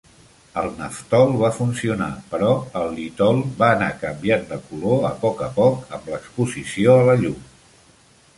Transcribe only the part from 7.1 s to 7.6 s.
la llum.